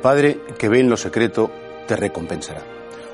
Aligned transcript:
Padre 0.00 0.40
que 0.58 0.68
ve 0.68 0.80
en 0.80 0.90
lo 0.90 0.96
secreto 0.96 1.50
te 1.86 1.96
recompensará. 1.96 2.62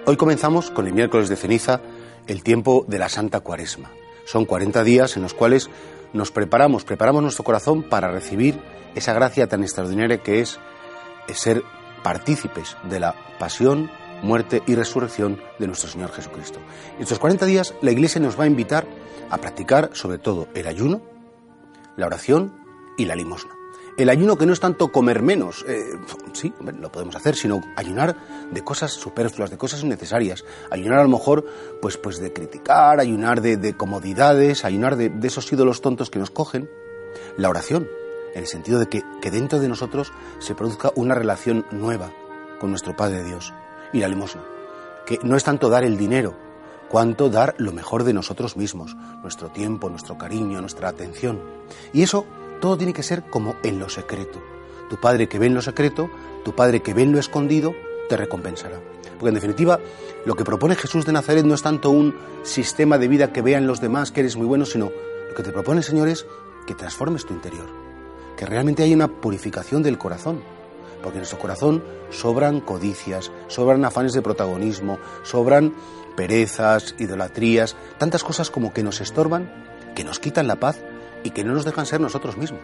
Hoy 0.04 0.16
comenzamos 0.16 0.70
con 0.70 0.86
el 0.86 0.92
miércoles 0.92 1.28
de 1.28 1.36
ceniza, 1.36 1.80
el 2.26 2.42
tiempo 2.42 2.84
de 2.86 2.98
la 2.98 3.08
Santa 3.08 3.40
Cuaresma. 3.40 3.90
Son 4.24 4.44
40 4.44 4.84
días 4.84 5.16
en 5.16 5.22
los 5.22 5.34
cuales 5.34 5.68
nos 6.12 6.30
preparamos, 6.30 6.84
preparamos 6.84 7.22
nuestro 7.22 7.44
corazón 7.44 7.82
para 7.82 8.10
recibir 8.10 8.58
esa 8.94 9.12
gracia 9.12 9.48
tan 9.48 9.62
extraordinaria 9.62 10.22
que 10.22 10.40
es 10.40 10.58
ser 11.34 11.62
partícipes 12.02 12.76
de 12.88 13.00
la 13.00 13.14
pasión, 13.38 13.90
muerte 14.22 14.62
y 14.66 14.74
resurrección 14.74 15.40
de 15.58 15.66
nuestro 15.66 15.90
Señor 15.90 16.12
Jesucristo. 16.12 16.60
En 16.96 17.02
estos 17.02 17.18
40 17.18 17.46
días 17.46 17.74
la 17.82 17.90
Iglesia 17.90 18.20
nos 18.20 18.38
va 18.38 18.44
a 18.44 18.48
invitar 18.48 18.86
a 19.28 19.38
practicar 19.38 19.90
sobre 19.92 20.18
todo 20.18 20.46
el 20.54 20.68
ayuno, 20.68 21.02
la 21.96 22.06
oración 22.06 22.54
y 22.96 23.06
la 23.06 23.16
limosna. 23.16 23.52
El 23.96 24.10
ayuno 24.10 24.36
que 24.36 24.44
no 24.44 24.52
es 24.52 24.60
tanto 24.60 24.92
comer 24.92 25.22
menos, 25.22 25.64
eh, 25.66 25.98
sí, 26.34 26.52
lo 26.60 26.92
podemos 26.92 27.16
hacer, 27.16 27.34
sino 27.34 27.62
ayunar 27.76 28.14
de 28.50 28.62
cosas 28.62 28.92
superfluas, 28.92 29.50
de 29.50 29.56
cosas 29.56 29.82
innecesarias. 29.82 30.44
Ayunar 30.70 30.98
a 30.98 31.02
lo 31.02 31.08
mejor, 31.08 31.46
pues, 31.80 31.96
pues 31.96 32.18
de 32.18 32.30
criticar, 32.30 33.00
ayunar 33.00 33.40
de, 33.40 33.74
comodidades, 33.74 34.66
ayunar 34.66 34.96
de, 34.96 35.08
de, 35.08 35.26
esos 35.26 35.50
ídolos 35.50 35.80
tontos 35.80 36.10
que 36.10 36.18
nos 36.18 36.30
cogen. 36.30 36.68
La 37.38 37.48
oración, 37.48 37.88
en 38.34 38.40
el 38.42 38.46
sentido 38.46 38.78
de 38.78 38.86
que, 38.86 39.02
que 39.22 39.30
dentro 39.30 39.60
de 39.60 39.68
nosotros 39.68 40.12
se 40.40 40.54
produzca 40.54 40.92
una 40.94 41.14
relación 41.14 41.64
nueva 41.70 42.12
con 42.60 42.68
nuestro 42.68 42.94
Padre 42.94 43.24
Dios. 43.24 43.54
Y 43.94 44.00
la 44.00 44.08
limosna, 44.08 44.44
que 45.06 45.18
no 45.22 45.36
es 45.36 45.44
tanto 45.44 45.70
dar 45.70 45.84
el 45.84 45.96
dinero, 45.96 46.36
cuanto 46.90 47.30
dar 47.30 47.54
lo 47.56 47.72
mejor 47.72 48.04
de 48.04 48.12
nosotros 48.12 48.58
mismos, 48.58 48.94
nuestro 49.22 49.48
tiempo, 49.48 49.88
nuestro 49.88 50.18
cariño, 50.18 50.60
nuestra 50.60 50.88
atención. 50.88 51.40
Y 51.94 52.02
eso 52.02 52.26
todo 52.60 52.76
tiene 52.76 52.92
que 52.92 53.02
ser 53.02 53.22
como 53.24 53.56
en 53.62 53.78
lo 53.78 53.88
secreto. 53.88 54.42
Tu 54.88 54.96
Padre 54.96 55.28
que 55.28 55.38
ve 55.38 55.46
en 55.46 55.54
lo 55.54 55.62
secreto, 55.62 56.10
tu 56.44 56.54
Padre 56.54 56.82
que 56.82 56.94
ve 56.94 57.02
en 57.02 57.12
lo 57.12 57.18
escondido, 57.18 57.74
te 58.08 58.16
recompensará. 58.16 58.80
Porque 59.18 59.28
en 59.28 59.34
definitiva, 59.34 59.80
lo 60.24 60.34
que 60.36 60.44
propone 60.44 60.76
Jesús 60.76 61.04
de 61.04 61.12
Nazaret 61.12 61.44
no 61.44 61.54
es 61.54 61.62
tanto 61.62 61.90
un 61.90 62.14
sistema 62.42 62.98
de 62.98 63.08
vida 63.08 63.32
que 63.32 63.42
vean 63.42 63.66
los 63.66 63.80
demás 63.80 64.12
que 64.12 64.20
eres 64.20 64.36
muy 64.36 64.46
bueno, 64.46 64.64
sino 64.64 64.90
lo 65.28 65.34
que 65.34 65.42
te 65.42 65.52
propone, 65.52 65.82
Señor, 65.82 66.08
es 66.08 66.26
que 66.66 66.74
transformes 66.74 67.24
tu 67.24 67.34
interior, 67.34 67.66
que 68.36 68.46
realmente 68.46 68.82
haya 68.82 68.94
una 68.94 69.08
purificación 69.08 69.82
del 69.82 69.98
corazón. 69.98 70.42
Porque 71.02 71.18
en 71.18 71.20
nuestro 71.20 71.38
corazón 71.38 71.84
sobran 72.10 72.60
codicias, 72.60 73.30
sobran 73.48 73.84
afanes 73.84 74.12
de 74.12 74.22
protagonismo, 74.22 74.98
sobran 75.22 75.74
perezas, 76.16 76.94
idolatrías, 76.98 77.76
tantas 77.98 78.24
cosas 78.24 78.50
como 78.50 78.72
que 78.72 78.82
nos 78.82 79.00
estorban, 79.00 79.52
que 79.94 80.04
nos 80.04 80.18
quitan 80.18 80.46
la 80.46 80.56
paz 80.56 80.80
y 81.26 81.30
que 81.30 81.42
no 81.42 81.52
nos 81.52 81.64
dejan 81.64 81.86
ser 81.86 82.00
nosotros 82.00 82.36
mismos. 82.36 82.62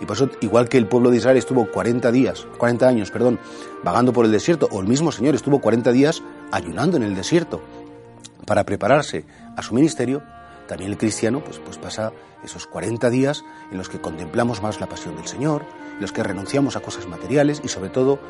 Y 0.00 0.06
por 0.06 0.16
eso, 0.16 0.28
igual 0.40 0.68
que 0.68 0.78
el 0.78 0.86
pueblo 0.86 1.10
de 1.10 1.16
Israel 1.16 1.36
estuvo 1.36 1.66
40 1.70 2.12
días, 2.12 2.46
40 2.58 2.86
años, 2.86 3.10
perdón, 3.10 3.40
vagando 3.82 4.12
por 4.12 4.24
el 4.24 4.30
desierto, 4.30 4.68
o 4.70 4.80
el 4.80 4.86
mismo 4.86 5.10
Señor 5.10 5.34
estuvo 5.34 5.60
40 5.60 5.90
días 5.90 6.22
ayunando 6.52 6.96
en 6.96 7.02
el 7.02 7.14
desierto 7.16 7.60
para 8.46 8.64
prepararse 8.64 9.24
a 9.56 9.62
su 9.62 9.74
ministerio, 9.74 10.22
también 10.68 10.92
el 10.92 10.98
cristiano 10.98 11.42
pues, 11.42 11.58
pues 11.58 11.76
pasa 11.76 12.12
esos 12.44 12.66
40 12.68 13.10
días 13.10 13.44
en 13.72 13.78
los 13.78 13.88
que 13.88 14.00
contemplamos 14.00 14.62
más 14.62 14.80
la 14.80 14.88
pasión 14.88 15.16
del 15.16 15.26
Señor, 15.26 15.64
en 15.94 16.00
los 16.00 16.12
que 16.12 16.22
renunciamos 16.22 16.76
a 16.76 16.80
cosas 16.80 17.08
materiales 17.08 17.60
y 17.64 17.68
sobre 17.68 17.90
todo 17.90 18.20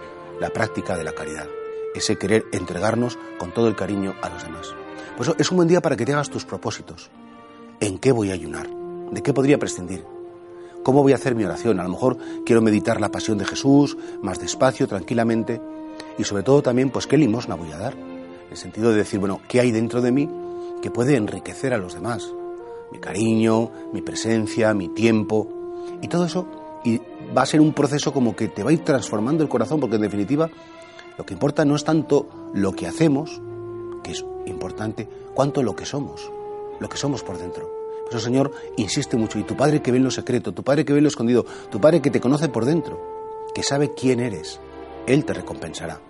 la 0.41 0.49
práctica 0.49 0.97
de 0.97 1.05
la 1.05 1.13
caridad, 1.13 1.47
ese 1.95 2.17
querer 2.17 2.47
entregarnos 2.53 3.19
con 3.39 3.53
todo 3.53 3.69
el 3.69 3.77
cariño 3.77 4.15
a 4.23 4.31
los 4.31 4.43
demás. 4.45 4.75
Por 5.17 5.27
eso 5.27 5.37
es 5.39 5.51
un 5.51 5.59
buen 5.59 5.69
día 5.69 5.83
para 5.83 5.97
que 5.97 6.07
te 6.07 6.13
hagas 6.15 6.31
tus 6.31 6.47
propósitos. 6.47 7.11
¿En 7.81 7.99
qué 7.99 8.13
voy 8.13 8.31
a 8.31 8.35
ayunar? 8.35 8.84
¿De 9.11 9.23
qué 9.23 9.33
podría 9.33 9.59
prescindir? 9.59 10.05
¿Cómo 10.83 11.03
voy 11.03 11.13
a 11.13 11.17
hacer 11.17 11.35
mi 11.35 11.45
oración? 11.45 11.81
A 11.81 11.85
lo 11.85 11.89
mejor 11.89 12.19
quiero 12.45 12.61
meditar 12.61 13.01
la 13.01 13.11
pasión 13.11 13.39
de 13.39 13.45
Jesús, 13.45 13.97
más 14.23 14.39
despacio, 14.39 14.87
tranquilamente, 14.87 15.61
y 16.19 16.25
sobre 16.25 16.43
todo 16.43 16.63
también, 16.63 16.91
pues, 16.91 17.07
¿qué 17.07 17.17
limosna 17.17 17.55
voy 17.55 17.73
a 17.73 17.79
dar? 17.79 17.95
En 17.95 18.51
el 18.51 18.57
sentido 18.57 18.91
de 18.91 18.99
decir, 18.99 19.21
bueno, 19.21 19.41
¿qué 19.49 19.61
hay 19.61 19.71
dentro 19.71 20.03
de 20.03 20.13
mí 20.13 20.29
que 20.83 20.91
puede 20.91 21.17
enriquecer 21.17 21.73
a 21.73 21.79
los 21.79 21.95
demás? 21.95 22.31
Mi 22.93 22.99
cariño, 22.99 23.71
mi 23.93 24.03
presencia, 24.03 24.75
mi 24.75 24.89
tiempo, 24.89 25.49
y 26.03 26.09
todo 26.09 26.27
eso 26.27 26.47
y 26.85 27.01
va 27.37 27.43
a 27.43 27.47
ser 27.47 27.61
un 27.61 27.73
proceso 27.73 28.13
como 28.13 28.37
que 28.37 28.49
te 28.49 28.63
va 28.63 28.71
a 28.71 28.73
ir 28.73 28.85
transformando 28.85 29.43
el 29.43 29.49
corazón, 29.49 29.81
porque 29.81 29.97
en 29.97 30.03
definitiva 30.03 30.51
lo 31.17 31.25
que 31.25 31.33
importa 31.33 31.65
no 31.65 31.75
es 31.75 31.85
tanto 31.85 32.29
lo 32.53 32.73
que 32.73 32.87
hacemos, 32.87 33.41
que 34.03 34.13
es 34.13 34.25
importante, 34.47 35.09
cuanto 35.33 35.63
lo 35.63 35.75
que 35.75 35.87
somos, 35.87 36.31
lo 36.79 36.89
que 36.89 36.99
somos 36.99 37.23
por 37.23 37.39
dentro. 37.39 37.84
Por 38.05 38.15
eso, 38.15 38.21
Señor, 38.21 38.53
insiste 38.77 39.17
mucho. 39.17 39.39
Y 39.39 39.45
tu 39.45 39.57
Padre 39.57 39.83
que 39.83 39.91
ve 39.91 39.99
en 39.99 40.05
lo 40.05 40.11
secreto, 40.11 40.53
tu 40.53 40.63
Padre 40.63 40.85
que 40.85 40.93
ve 40.93 40.99
en 40.99 41.05
lo 41.05 41.09
escondido, 41.09 41.45
tu 41.71 41.81
Padre 41.81 42.01
que 42.01 42.11
te 42.11 42.21
conoce 42.21 42.49
por 42.49 42.65
dentro, 42.65 43.01
que 43.55 43.63
sabe 43.63 43.93
quién 43.95 44.21
eres, 44.21 44.61
Él 45.07 45.25
te 45.25 45.33
recompensará. 45.33 46.01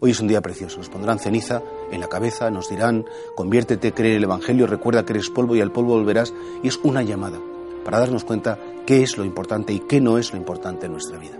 Hoy 0.00 0.10
es 0.10 0.20
un 0.20 0.26
día 0.26 0.40
precioso. 0.40 0.78
Nos 0.78 0.88
pondrán 0.88 1.20
ceniza 1.20 1.62
en 1.92 2.00
la 2.00 2.08
cabeza, 2.08 2.50
nos 2.50 2.68
dirán, 2.68 3.04
conviértete, 3.36 3.92
cree 3.92 4.16
el 4.16 4.24
Evangelio, 4.24 4.66
recuerda 4.66 5.04
que 5.04 5.12
eres 5.12 5.30
polvo 5.30 5.54
y 5.54 5.60
al 5.60 5.70
polvo 5.70 5.94
volverás. 5.94 6.34
Y 6.62 6.68
es 6.68 6.80
una 6.82 7.02
llamada 7.02 7.38
para 7.84 8.00
darnos 8.00 8.24
cuenta 8.24 8.58
qué 8.84 9.02
es 9.02 9.16
lo 9.16 9.24
importante 9.24 9.72
y 9.72 9.78
qué 9.78 10.00
no 10.00 10.18
es 10.18 10.32
lo 10.32 10.38
importante 10.38 10.86
en 10.86 10.92
nuestra 10.92 11.18
vida. 11.18 11.38